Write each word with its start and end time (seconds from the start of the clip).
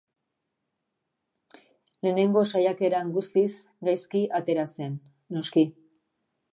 Lehenengo 2.05 2.43
saiakeran 2.53 3.13
guztiz 3.19 3.47
gaizki 3.89 4.27
atera 4.43 4.67
zen, 4.79 5.01
noski. 5.39 5.69